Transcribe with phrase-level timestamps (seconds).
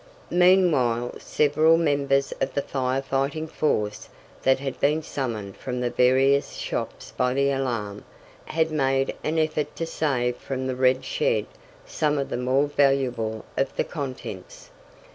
[0.33, 4.09] Meanwhile several members of the fire fighting force
[4.41, 8.03] that had been summoned from the various shops by the alarm,
[8.45, 11.45] had made an effort to save from the red shed
[11.85, 14.71] some of the more valuable of the contents.